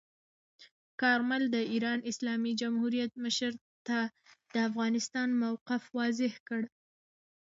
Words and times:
کارمل 1.01 1.43
د 1.55 1.57
ایران 1.73 1.99
اسلامي 2.11 2.53
جمهوریت 2.61 3.11
مشر 3.23 3.51
ته 3.87 3.97
د 4.53 4.55
افغانستان 4.69 5.27
موقف 5.43 5.83
واضح 5.97 6.33
کړ. 6.47 6.61